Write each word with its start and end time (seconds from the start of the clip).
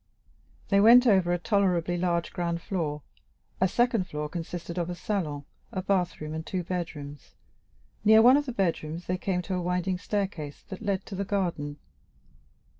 They 0.69 0.79
went 0.79 1.05
over 1.05 1.31
a 1.31 1.37
tolerably 1.37 1.95
large 1.95 2.33
ground 2.33 2.59
floor; 2.63 3.03
a 3.59 3.67
first 3.67 4.09
floor 4.09 4.29
consisted 4.29 4.79
of 4.79 4.89
a 4.89 4.95
salon, 4.95 5.45
a 5.71 5.83
bathroom, 5.83 6.33
and 6.33 6.43
two 6.43 6.63
bedrooms; 6.63 7.35
near 8.03 8.19
one 8.23 8.35
of 8.35 8.47
the 8.47 8.51
bedrooms 8.51 9.05
they 9.05 9.19
came 9.19 9.43
to 9.43 9.53
a 9.53 9.61
winding 9.61 9.99
staircase 9.99 10.63
that 10.69 10.81
led 10.81 11.01
down 11.01 11.05
to 11.05 11.13
the 11.17 11.25
garden. 11.25 11.77